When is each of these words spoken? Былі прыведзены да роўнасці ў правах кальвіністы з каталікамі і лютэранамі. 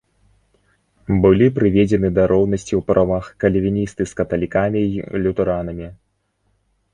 Былі 1.25 1.47
прыведзены 1.57 2.09
да 2.17 2.23
роўнасці 2.31 2.69
ў 2.69 2.81
правах 2.89 3.29
кальвіністы 3.45 4.09
з 4.13 4.19
каталікамі 4.21 4.81
і 4.87 5.07
лютэранамі. 5.27 5.87